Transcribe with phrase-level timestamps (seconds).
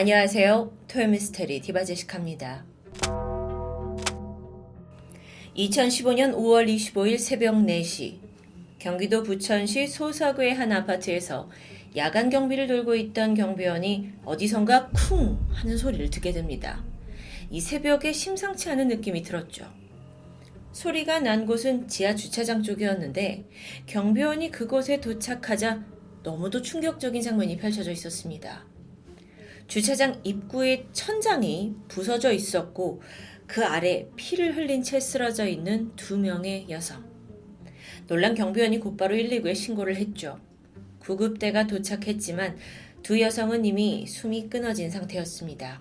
[0.00, 0.72] 안녕하세요.
[0.88, 2.64] 토요미스테리 디바제식합니다.
[5.54, 8.16] 2015년 5월 25일 새벽 4시
[8.78, 11.50] 경기도 부천시 소사구의 한 아파트에서
[11.96, 16.82] 야간 경비를 돌고 있던 경비원이 어디선가 쿵 하는 소리를 듣게 됩니다.
[17.50, 19.66] 이 새벽에 심상치 않은 느낌이 들었죠.
[20.72, 23.44] 소리가 난 곳은 지하 주차장 쪽이었는데
[23.84, 25.84] 경비원이 그곳에 도착하자
[26.22, 28.64] 너무도 충격적인 장면이 펼쳐져 있었습니다.
[29.70, 33.00] 주차장 입구의 천장이 부서져 있었고
[33.46, 37.04] 그 아래 피를 흘린 채 쓰러져 있는 두 명의 여성.
[38.08, 40.40] 놀란 경비원이 곧바로 119에 신고를 했죠.
[40.98, 42.56] 구급대가 도착했지만
[43.04, 45.80] 두 여성은 이미 숨이 끊어진 상태였습니다.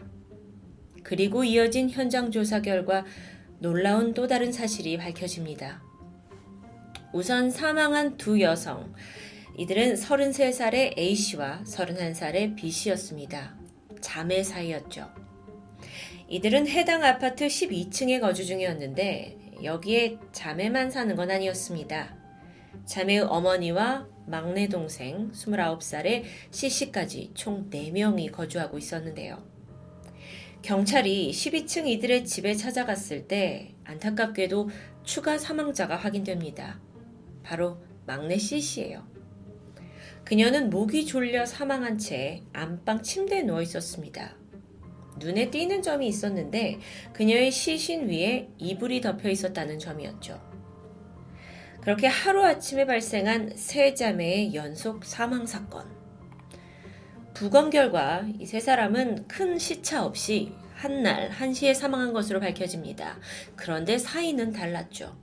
[1.01, 3.03] 그리고 이어진 현장 조사 결과
[3.57, 5.81] 놀라운 또 다른 사실이 밝혀집니다.
[7.11, 8.93] 우선 사망한 두 여성.
[9.57, 13.58] 이들은 33살의 A씨와 31살의 B씨였습니다.
[14.01, 15.09] 자매 사이였죠.
[16.27, 22.15] 이들은 해당 아파트 12층에 거주 중이었는데 여기에 자매만 사는 건 아니었습니다.
[22.85, 29.43] 자매의 어머니와 막내 동생 29살의 C씨까지 총 4명이 거주하고 있었는데요.
[30.61, 34.69] 경찰이 12층 이들의 집에 찾아갔을 때 안타깝게도
[35.03, 36.79] 추가 사망자가 확인됩니다.
[37.43, 39.18] 바로 막내 C씨예요.
[40.29, 44.37] 그녀는 목이 졸려 사망한 채 안방 침대에 누워 있었습니다.
[45.17, 46.77] 눈에 띄는 점이 있었는데
[47.13, 50.39] 그녀의 시신 위에 이불이 덮여 있었다는 점이었죠.
[51.81, 55.87] 그렇게 하루아침에 발생한 세 자매의 연속 사망 사건.
[57.33, 63.17] 부검 결과 이 세 사람은 큰 시차 없이 한날 한시에 사망한 것으로 밝혀집니다.
[63.55, 65.17] 그런데 사인은 달랐죠.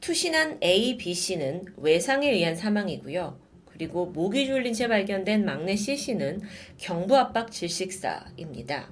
[0.00, 3.51] 투신한 A, B 씨는 외상에 의한 사망이고요.
[3.82, 6.40] 그리고 목이 졸린 채 발견된 막내 C씨는
[6.78, 8.88] 경부 압박 질식사입니다.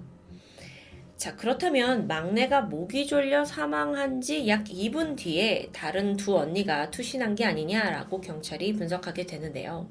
[1.17, 7.45] 자, 그렇다면 막내가 목이 졸려 사망한 지 약 2분 뒤에 다른 두 언니가 투신한 게
[7.45, 9.89] 아니냐라고 경찰이 분석하게 되는데요.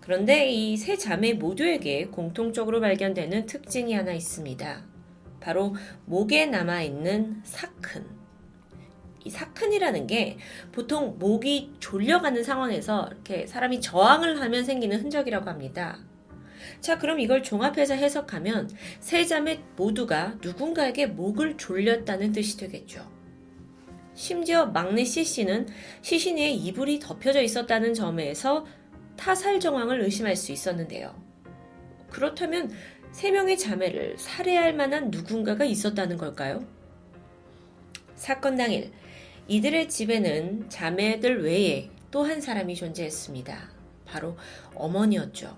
[0.00, 4.86] 그런데 이 세 자매 모두에게 공통적으로 발견되는 특징이 하나 있습니다.
[5.38, 5.74] 바로
[6.06, 8.17] 목에 남아있는 사큰.
[9.24, 10.38] 이 사큰이라는 게
[10.72, 15.98] 보통 목이 졸려가는 상황에서 이렇게 사람이 저항을 하면 생기는 흔적이라고 합니다.
[16.80, 18.70] 자, 그럼 이걸 종합해서 해석하면
[19.00, 23.10] 세 자매 모두가 누군가에게 목을 졸렸다는 뜻이 되겠죠.
[24.14, 25.68] 심지어 막내 C씨는
[26.02, 28.66] 시신 위에 이불이 덮여져 있었다는 점에서
[29.16, 31.14] 타살 정황을 의심할 수 있었는데요.
[32.10, 32.70] 그렇다면
[33.12, 36.66] 세 명의 자매를 살해할 만한 누군가가 있었다는 걸까요?
[38.16, 38.90] 사건 당일
[39.48, 43.70] 이들의 집에는 자매들 외에 또 한 사람이 존재했습니다.
[44.04, 44.36] 바로
[44.74, 45.56] 어머니였죠.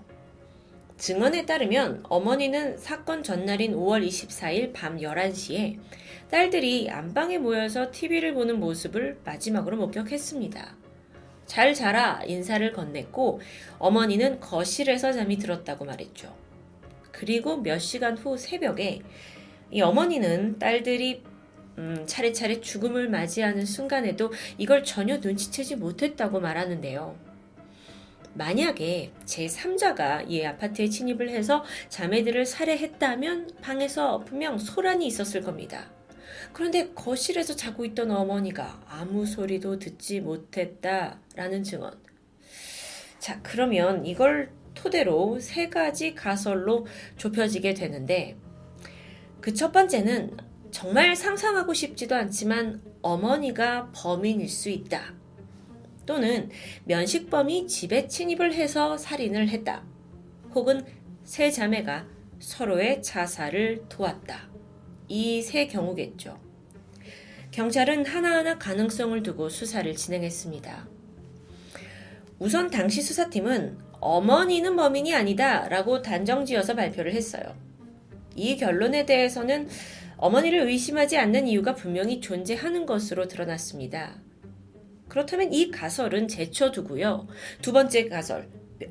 [0.97, 5.77] 증언에 따르면 어머니는 사건 전날인 5월 24일 밤 11시에
[6.29, 10.75] 딸들이 안방에 모여서 TV를 보는 모습을 마지막으로 목격했습니다.
[11.45, 13.39] 잘 자라 인사를 건넸고
[13.79, 16.33] 어머니는 거실에서 잠이 들었다고 말했죠.
[17.11, 19.01] 그리고 몇 시간 후 새벽에
[19.69, 21.23] 이 어머니는 딸들이
[21.81, 27.17] 음, 차례차례 죽음을 맞이하는 순간에도 이걸 전혀 눈치채지 못했다고 말하는데요.
[28.35, 35.89] 만약에 제3자가 이 아파트에 침입을 해서 자매들을 살해했다면 방에서 분명 소란이 있었을 겁니다.
[36.53, 41.99] 그런데 거실에서 자고 있던 어머니가 아무 소리도 듣지 못했다라는 증언.
[43.17, 46.85] 자, 그러면 이걸 토대로 세 가지 가설로
[47.17, 48.37] 좁혀지게 되는데
[49.41, 50.37] 그 첫 번째는
[50.71, 55.13] 정말 상상하고 싶지도 않지만 어머니가 범인일 수 있다.
[56.05, 56.49] 또는
[56.85, 59.83] 면식범이 집에 침입을 해서 살인을 했다.
[60.55, 60.85] 혹은
[61.23, 62.05] 세 자매가
[62.39, 64.49] 서로의 자살을 도왔다.
[65.07, 66.39] 이 세 경우겠죠.
[67.51, 70.87] 경찰은 하나하나 가능성을 두고 수사를 진행했습니다.
[72.39, 77.55] 우선 당시 수사팀은 어머니는 범인이 아니다 라고 단정 지어서 발표를 했어요.
[78.35, 79.67] 이 결론에 대해서는
[80.21, 84.21] 어머니를 의심하지 않는 이유가 분명히 존재하는 것으로 드러났습니다.
[85.07, 87.27] 그렇다면 이 가설은 제쳐두고요.
[87.63, 88.47] 두 번째 가설,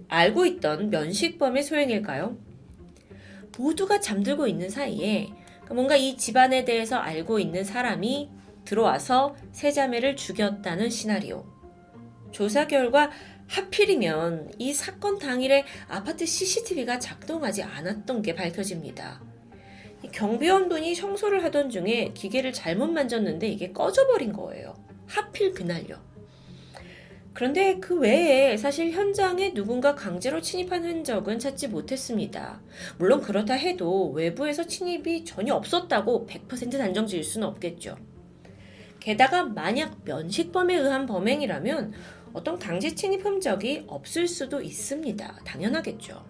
[0.09, 2.37] 알고 있던 면식범의 소행일까요?
[3.57, 5.29] 모두가 잠들고 있는 사이에
[5.71, 8.29] 뭔가 이 집안에 대해서 알고 있는 사람이
[8.65, 11.47] 들어와서 세 자매를 죽였다는 시나리오.
[12.33, 13.11] 조사 결과
[13.47, 19.30] 하필이면 이 사건 당일에 아파트 CCTV가 작동하지 않았던 게 밝혀집니다.
[20.09, 24.75] 경비원분이 청소를 하던 중에 기계를 잘못 만졌는데 이게 꺼져버린 거예요.
[25.07, 26.11] 하필 그날요.
[27.33, 32.61] 그런데 그 외에 사실 현장에 누군가 강제로 침입한 흔적은 찾지 못했습니다.
[32.99, 37.97] 물론 그렇다 해도 외부에서 침입이 전혀 없었다고 100% 단정 지을 수는 없겠죠.
[38.99, 41.93] 게다가 만약 면식범에 의한 범행이라면
[42.33, 45.41] 어떤 강제 침입 흔적이 없을 수도 있습니다.
[45.45, 46.30] 당연하겠죠.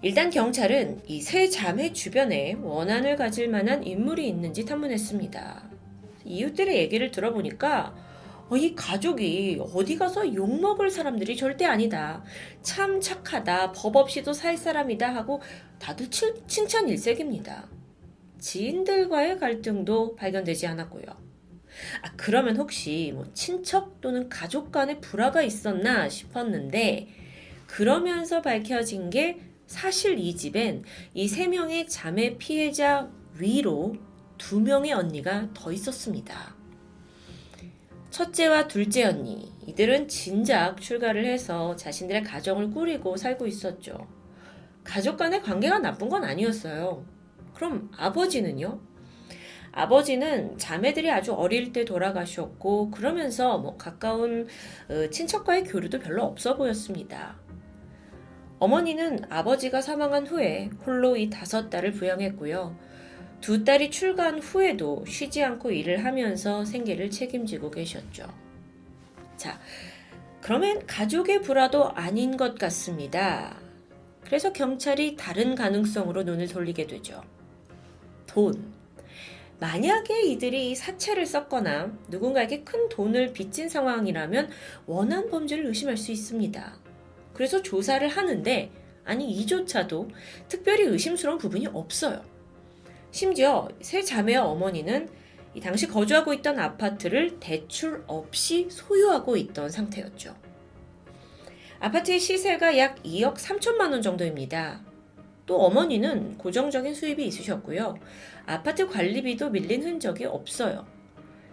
[0.00, 5.62] 일단 경찰은 이 세 자매 주변에 원한을 가질 만한 인물이 있는지 탐문했습니다.
[6.24, 7.94] 이웃들의 얘기를 들어보니까
[8.48, 12.22] 어, 이 가족이 어디 가서 욕먹을 사람들이 절대 아니다.
[12.62, 13.72] 참 착하다.
[13.72, 15.42] 법 없이도 살 사람이다 하고
[15.78, 17.68] 다들 칭찬 일색입니다.
[18.38, 21.04] 지인들과의 갈등도 발견되지 않았고요.
[22.02, 27.08] 아, 그러면 혹시 뭐 친척 또는 가족 간의 불화가 있었나 싶었는데,
[27.66, 30.82] 그러면서 밝혀진 게 사실 이 집엔
[31.14, 33.96] 이 세 명의 자매 피해자 위로
[34.38, 36.56] 두 명의 언니가 더 있었습니다.
[38.10, 44.08] 첫째와 둘째 언니, 이들은 진작 출가를 해서 자신들의 가정을 꾸리고 살고 있었죠.
[44.82, 47.04] 가족 간의 관계가 나쁜 건 아니었어요.
[47.54, 48.80] 그럼 아버지는요?
[49.72, 54.48] 아버지는 자매들이 아주 어릴 때 돌아가셨고, 그러면서 뭐 가까운
[54.88, 57.38] 어, 친척과의 교류도 별로 없어 보였습니다.
[58.58, 62.76] 어머니는 아버지가 사망한 후에 홀로 이 다섯 딸을 부양했고요.
[63.40, 68.26] 두 딸이 출가한 후에도 쉬지 않고 일을 하면서 생계를 책임지고 계셨죠.
[69.36, 69.60] 자,
[70.40, 73.56] 그러면 가족의 불화도 아닌 것 같습니다.
[74.24, 77.22] 그래서 경찰이 다른 가능성으로 눈을 돌리게 되죠.
[78.26, 78.72] 돈.
[79.60, 84.50] 만약에 이들이 사채를 썼거나 누군가에게 큰 돈을 빚진 상황이라면
[84.86, 86.87] 원한 범죄를 의심할 수 있습니다.
[87.38, 88.72] 그래서 조사를 하는데,
[89.04, 90.08] 아니, 이조차도
[90.48, 92.20] 특별히 의심스러운 부분이 없어요.
[93.12, 95.08] 심지어 세 자매와 어머니는
[95.54, 100.34] 이 당시 거주하고 있던 아파트를 대출 없이 소유하고 있던 상태였죠.
[101.78, 104.82] 아파트의 시세가 약 2억 3천만 원 정도입니다.
[105.46, 107.94] 또 어머니는 고정적인 수입이 있으셨고요.
[108.46, 110.88] 아파트 관리비도 밀린 흔적이 없어요.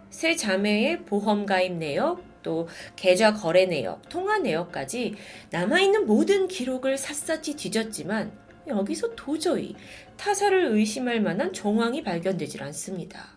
[0.09, 5.15] 세 자매의 보험 가입 내역, 또 계좌 거래 내역, 통화 내역까지
[5.49, 8.31] 남아있는 모든 기록을 샅샅이 뒤졌지만
[8.67, 9.75] 여기서 도저히
[10.15, 13.35] 타사를 의심할 만한 정황이 발견되질 않습니다.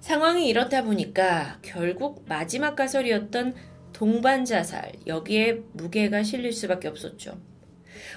[0.00, 3.54] 상황이 이렇다 보니까 결국 마지막 가설이었던
[3.92, 7.38] 동반 자살, 여기에 무게가 실릴 수밖에 없었죠.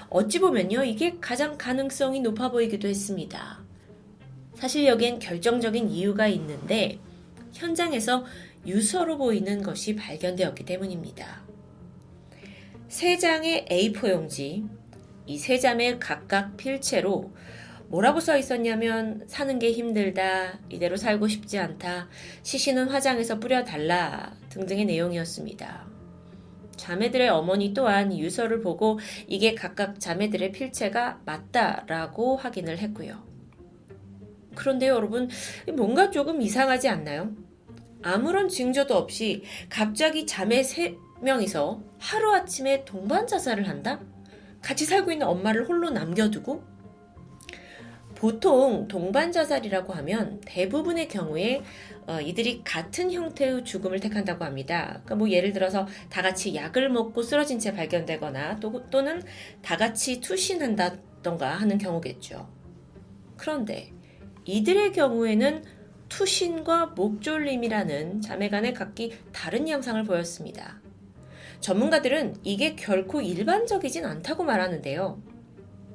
[0.08, 3.62] 어찌 보면요, 이게 가장 가능성이 높아 보이기도 했습니다.
[4.54, 6.98] 사실 여기엔 결정적인 이유가 있는데,
[7.54, 8.24] 현장에서
[8.68, 11.42] 유서로 보이는 것이 발견되었기 때문입니다.
[12.88, 14.64] 세 장의 A4 용지,
[15.26, 17.32] 이세 자매 각각 필체로
[17.88, 22.08] 뭐라고 써 있었냐면 사는 게 힘들다, 이대로 살고 싶지 않다,
[22.42, 25.88] 시신은 화장해서 뿌려달라 등등의 내용이었습니다.
[26.76, 33.26] 자매들의 어머니 또한 유서를 보고 이게 각각 자매들의 필체가 맞다라고 확인을 했고요.
[34.54, 35.28] 그런데 여러분,
[35.74, 37.47] 뭔가 조금 이상하지 않나요?
[38.02, 44.00] 아무런 징조도 없이 갑자기 자매 세 명이서 하루아침에 동반 자살을 한다?
[44.62, 46.62] 같이 살고 있는 엄마를 홀로 남겨두고
[48.14, 51.62] 보통 동반 자살이라고 하면 대부분의 경우에
[52.08, 54.86] 어, 이들이 같은 형태의 죽음을 택한다고 합니다.
[54.88, 59.22] 그러니까 뭐 예를 들어서 다 같이 약을 먹고 쓰러진 채 발견되거나 또, 또는
[59.62, 62.48] 다 같이 투신한다던가 하는 경우겠죠.
[63.36, 63.92] 그런데
[64.46, 65.62] 이들의 경우에는
[66.08, 70.80] 투신과 목졸림이라는 자매간의 각기 다른 양상을 보였습니다.
[71.60, 75.22] 전문가들은 이게 결코 일반적이진 않다고 말하는데요.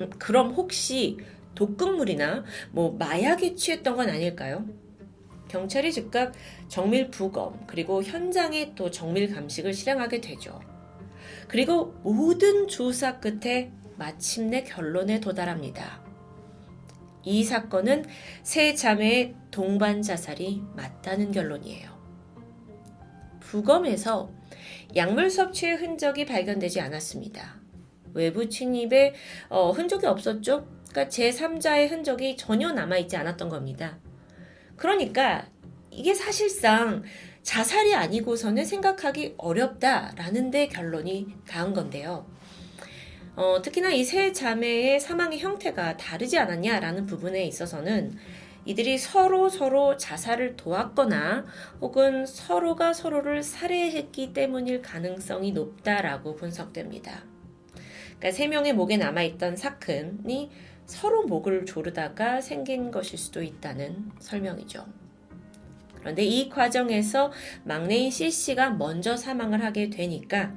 [0.01, 1.17] 음, 그럼 혹시
[1.55, 4.65] 독극물이나 뭐 마약에 취했던 건 아닐까요?
[5.48, 6.34] 경찰이 즉각
[6.67, 10.60] 정밀 부검 그리고 현장에 또 정밀 감식을 실행하게 되죠.
[11.48, 16.02] 그리고 모든 조사 끝에 마침내 결론에 도달합니다.
[17.24, 18.06] 이 사건은
[18.44, 21.92] 세 자매의 동반 자살이 맞다는 결론이에요.
[23.39, 24.32] 부검에서
[24.96, 27.62] 약물 섭취의 흔적이 발견되지 않았습니다.
[28.13, 29.13] 외부 침입에
[29.50, 30.68] 어, 흔적이 없었죠?
[30.89, 33.98] 그러니까 제3자의 흔적이 전혀 남아있지 않았던 겁니다.
[34.75, 35.48] 그러니까
[35.89, 37.03] 이게 사실상
[37.42, 42.33] 자살이 아니고서는 생각하기 어렵다라는 데 결론이 닿은 건데요.
[43.36, 48.16] 어, 특히나 이 세 자매의 사망의 형태가 다르지 않았냐라는 부분에 있어서는
[48.66, 51.46] 이들이 서로 서로 자살을 도왔거나
[51.82, 57.24] 혹은 서로가 서로를 살해했기 때문일 가능성이 높다라고 분석됩니다.
[58.20, 60.52] 그러니까 세 명의 목에 남아있던 사큰이
[60.86, 64.86] 서로 목을 조르다가 생긴 것일 수도 있다는 설명이죠.
[66.00, 67.32] 그런데 이 과정에서
[67.63, 70.54] 막내인 C씨가 먼저 사망을 하게 되니까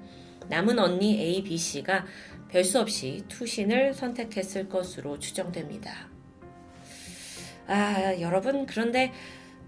[0.48, 2.04] 남은 언니 A, B씨가
[2.48, 6.08] 별수 없이 투신을 선택했을 것으로 추정됩니다.
[7.66, 9.12] 아, 여러분, 그런데,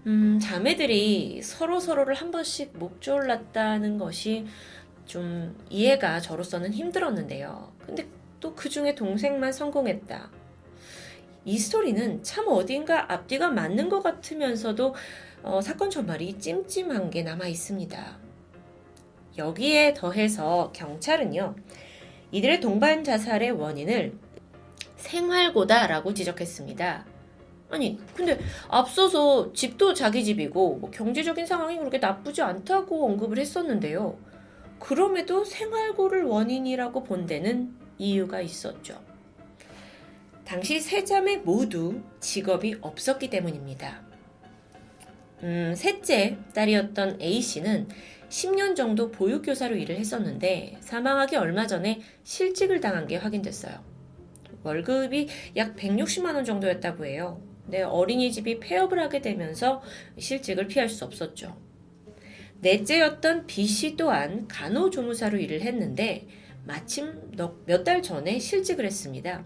[0.07, 4.45] 음, 자매들이 서로 서로를 한 번씩 목졸랐다는 것이
[5.05, 7.73] 좀 이해가 저로서는 힘들었는데요.
[7.85, 8.07] 근데
[8.39, 10.29] 또 그 중에 동생만 성공했다.
[11.45, 14.95] 이 스토리는 참 어딘가 앞뒤가 맞는 것 같으면서도
[15.43, 18.17] 어, 사건 전말이 찜찜한 게 남아 있습니다.
[19.37, 21.55] 여기에 더해서 경찰은요,
[22.31, 24.13] 이들의 동반 자살의 원인을
[24.97, 27.05] 생활고다라고 지적했습니다.
[27.71, 34.17] 아니, 근데 앞서서 집도 자기 집이고 뭐 경제적인 상황이 그렇게 나쁘지 않다고 언급을 했었는데요.
[34.79, 38.99] 그럼에도 생활고를 원인이라고 본 데는 이유가 있었죠.
[40.45, 44.01] 당시 세 자매 모두 직업이 없었기 때문입니다.
[45.43, 47.87] 음, 셋째 딸이었던 A씨는
[48.29, 53.83] 10년 정도 보육교사로 일을 했었는데 사망하기 얼마 전에 실직을 당한 게 확인됐어요.
[54.63, 57.41] 월급이 약 160만 원 정도였다고 해요.
[57.67, 59.81] 네, 어린이집이 폐업을 하게 되면서
[60.17, 61.55] 실직을 피할 수 없었죠.
[62.61, 66.27] 넷째였던 B씨 또한 간호조무사로 일을 했는데
[66.65, 67.31] 마침
[67.65, 69.45] 몇 달 전에 실직을 했습니다.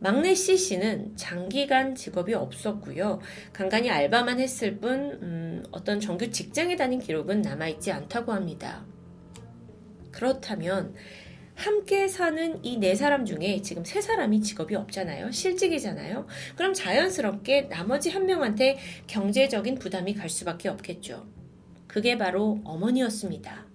[0.00, 3.20] 막내 C씨는 장기간 직업이 없었고요.
[3.52, 8.84] 간간히 알바만 했을 뿐 음, 어떤 정규 직장에 다닌 기록은 남아있지 않다고 합니다.
[10.10, 10.94] 그렇다면
[11.54, 15.30] 함께 사는 이 네 사람 중에 지금 세 사람이 직업이 없잖아요.
[15.30, 16.26] 실직이잖아요.
[16.56, 21.26] 그럼 자연스럽게 나머지 한 명한테 경제적인 부담이 갈 수밖에 없겠죠.
[21.86, 23.66] 그게 바로 어머니였습니다.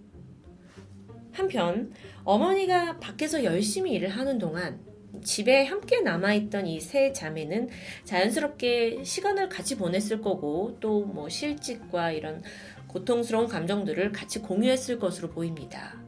[1.31, 4.79] 한편 어머니가 밖에서 열심히 일을 하는 동안
[5.25, 7.69] 집에 함께 남아있던 이 세 자매는
[8.05, 12.43] 자연스럽게 시간을 같이 보냈을 거고 또 뭐 실직과 이런
[12.87, 15.99] 고통스러운 감정들을 같이 공유했을 것으로 보입니다.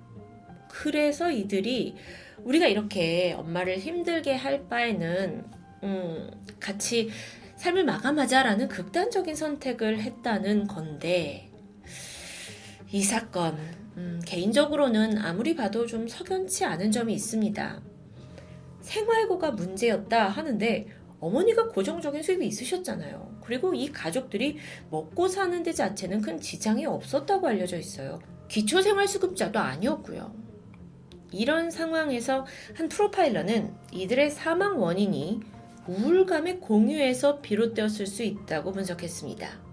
[0.69, 1.95] 그래서 이들이
[2.43, 5.45] 우리가 이렇게 엄마를 힘들게 할 바에는
[5.83, 7.09] 음, 같이
[7.57, 11.49] 삶을 마감하자라는 극단적인 선택을 했다는 건데
[12.91, 13.57] 이 사건
[13.97, 17.81] 음, 개인적으로는 아무리 봐도 좀 석연치 않은 점이 있습니다.
[18.87, 20.87] 생활고가 문제였다 하는데
[21.19, 23.39] 어머니가 고정적인 수입이 있으셨잖아요.
[23.43, 24.57] 그리고 이 가족들이
[24.89, 28.19] 먹고 사는 데 자체는 큰 지장이 없었다고 알려져 있어요.
[28.47, 30.33] 기초생활수급자도 아니었고요.
[31.31, 35.41] 이런 상황에서 한 프로파일러는 이들의 사망 원인이
[35.87, 39.66] 우울감의 공유에서 비롯되었을 수 있다고 분석했습니다.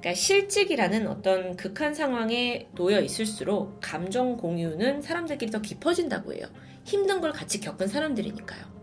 [0.00, 6.46] 그러니까 실직이라는 어떤 극한 상황에 놓여 있을수록 감정 공유는 사람들끼리 더 깊어진다고 해요.
[6.84, 8.80] 힘든 걸 같이 겪은 사람들이니까요.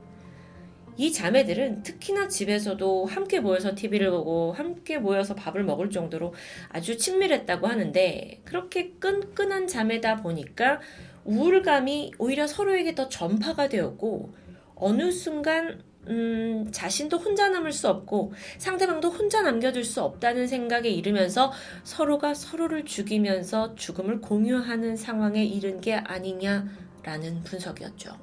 [0.99, 6.33] 이 자매들은 특히나 집에서도 함께 모여서 TV를 보고 함께 모여서 밥을 먹을 정도로
[6.69, 10.79] 아주 친밀했다고 하는데 그렇게 끈끈한 자매다 보니까
[11.25, 14.33] 우울감이 오히려 서로에게 더 전파가 되었고
[14.75, 21.51] 어느 순간 음, 자신도 혼자 남을 수 없고 상대방도 혼자 남겨둘 수 없다는 생각에 이르면서
[21.83, 28.17] 서로가 서로를 죽이면서 죽음을 공유하는 상황에 이른 게 아니냐라는 분석이었죠.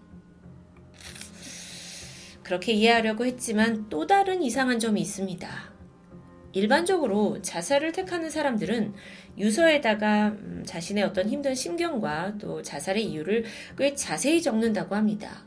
[2.43, 5.75] 그렇게 이해하려고 했지만 또 다른 이상한 점이 있습니다.
[6.53, 8.95] 일반적으로 자살을 택하는 사람들은
[9.39, 13.45] 유서에다가 음, 자신의 어떤 힘든 심경과 또 자살의 이유를
[13.77, 15.45] 꽤 자세히 적는다고 합니다.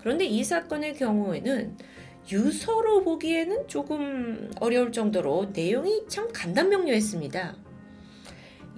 [0.00, 1.76] 그런데 이 사건의 경우에는
[2.30, 7.56] 유서로 보기에는 조금 어려울 정도로 내용이 참 간단명료했습니다.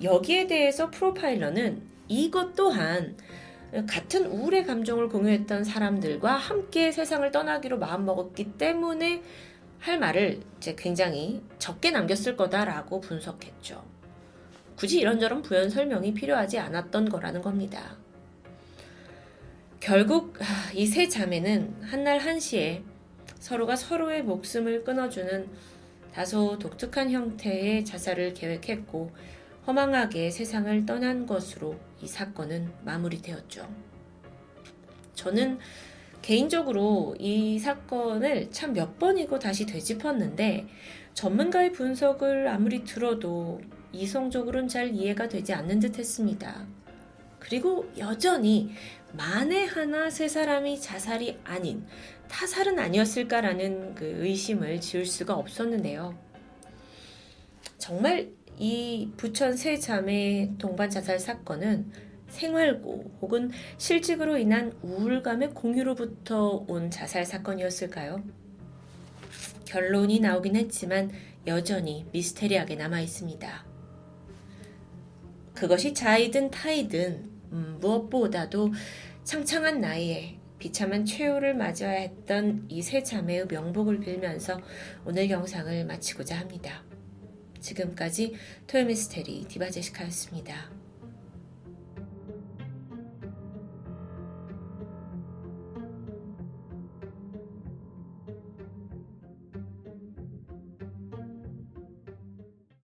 [0.02, 3.17] 여기에 대해서 프로파일러는 이것 또한
[3.88, 9.23] 같은 우울의 감정을 공유했던 사람들과 함께 세상을 떠나기로 마음먹었기 때문에
[9.79, 13.83] 할 말을 이제 굉장히 적게 남겼을 거다라고 분석했죠.
[14.76, 17.97] 굳이 이런저런 부연 설명이 필요하지 않았던 거라는 겁니다.
[19.82, 20.34] 결국
[20.74, 22.84] 이 세 자매는 한날 한시에
[23.40, 25.48] 서로가 서로의 목숨을 끊어주는
[26.14, 29.10] 다소 독특한 형태의 자살을 계획했고
[29.66, 33.68] 허망하게 세상을 떠난 것으로 이 사건은 마무리되었죠.
[35.16, 35.58] 저는
[36.22, 40.68] 개인적으로 이 사건을 참 몇 번이고 다시 되짚었는데
[41.14, 43.60] 전문가의 분석을 아무리 들어도
[43.90, 46.68] 이성적으로는 잘 이해가 되지 않는 듯 했습니다.
[47.42, 48.70] 그리고 여전히
[49.14, 51.84] 만에 하나 세 사람이 자살이 아닌
[52.28, 56.16] 타살은 아니었을까라는 그 의심을 지울 수가 없었는데요.
[57.78, 61.90] 정말 이 부천 세 자매 동반 자살 사건은
[62.28, 68.22] 생활고 혹은 실직으로 인한 우울감의 공유로부터 온 자살 사건이었을까요?
[69.64, 71.11] 결론이 나오긴 했지만
[71.49, 73.66] 여전히 미스테리하게 남아 있습니다.
[75.54, 78.73] 그것이 자이든 타이든 음, 무엇보다도
[79.25, 84.61] 창창한 나이에 비참한 최후를 맞아야 했던 이 세 자매의 명복을 빌면서
[85.04, 86.82] 오늘 영상을 마치고자 합니다.
[87.61, 88.35] 지금까지
[88.66, 90.81] 토요미스테리 디바제시카였습니다.